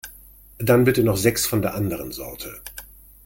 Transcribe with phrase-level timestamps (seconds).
[0.57, 2.59] Dann bitte noch sechs von der anderen Sorte.